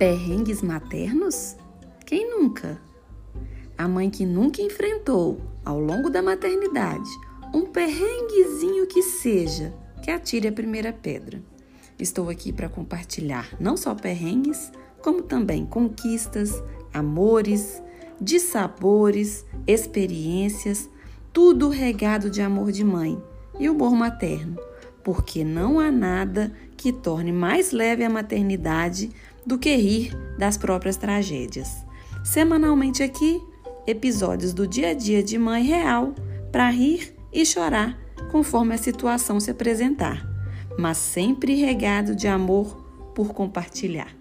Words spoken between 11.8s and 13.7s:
Estou aqui para compartilhar